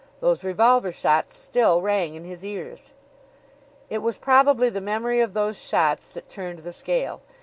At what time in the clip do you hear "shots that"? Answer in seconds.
5.61-6.27